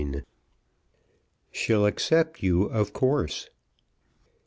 [1.51, 3.51] "SHE'LL ACCEPT YOU, OF COURSE."